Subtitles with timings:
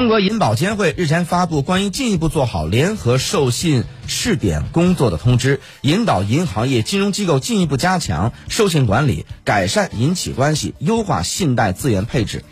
[0.00, 12.42] 中国银保监会日前发布关于进一步做好联合授信试点工作的通知引导银行业金融机构进一步加强授信管理改善银企关系优化信贷资源配置。